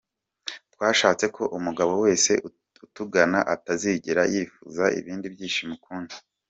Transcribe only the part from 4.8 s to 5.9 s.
ibindi byishimo